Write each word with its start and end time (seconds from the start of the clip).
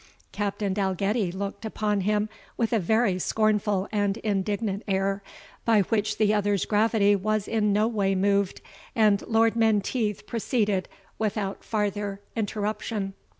Captain 0.31 0.73
Dalgetty 0.73 1.31
looked 1.31 1.63
upon 1.63 2.01
him 2.01 2.27
with 2.57 2.73
a 2.73 2.79
very 2.79 3.19
scornful 3.19 3.87
and 3.91 4.17
indignant 4.23 4.81
air, 4.87 5.21
by 5.63 5.81
which 5.81 6.17
the 6.17 6.33
other's 6.33 6.65
gravity 6.65 7.15
was 7.15 7.47
in 7.47 7.71
no 7.71 7.87
way 7.87 8.15
moved, 8.15 8.61
and 8.95 9.21
Lord 9.27 9.55
Menteith 9.55 10.25
proceeded 10.25 10.89
without 11.19 11.63
farther 11.63 12.19
interruption. 12.35 13.13